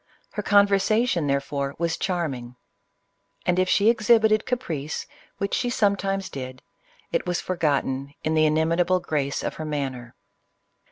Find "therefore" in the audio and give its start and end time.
1.27-1.75